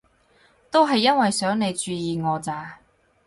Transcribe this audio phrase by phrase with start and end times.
[0.71, 2.79] 都係因為想你注意我咋